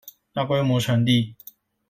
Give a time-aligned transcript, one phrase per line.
[0.33, 1.35] 大規模傳遞